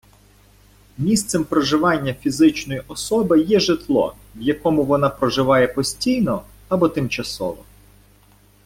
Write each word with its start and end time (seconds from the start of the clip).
Місцем 0.97 1.43
проживання 1.45 2.13
фізичної 2.13 2.81
особи 2.87 3.41
є 3.41 3.59
житло, 3.59 4.15
в 4.35 4.41
якому 4.41 4.83
вона 4.83 5.09
проживає 5.09 5.67
постійно 5.67 6.43
або 6.69 6.89
тимчасово. 6.89 7.63